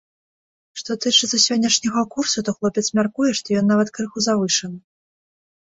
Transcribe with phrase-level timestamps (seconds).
[0.81, 4.77] Што тычыцца сённяшняга курсу, то хлопец мяркуе, што ён нават крыху завышаны.